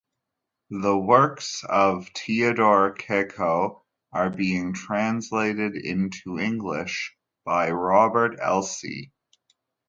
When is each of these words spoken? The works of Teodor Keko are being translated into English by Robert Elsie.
The 0.71 0.97
works 0.97 1.63
of 1.63 2.11
Teodor 2.13 2.97
Keko 2.97 3.83
are 4.11 4.31
being 4.31 4.73
translated 4.73 5.75
into 5.75 6.39
English 6.39 7.15
by 7.45 7.69
Robert 7.69 8.35
Elsie. 8.41 9.13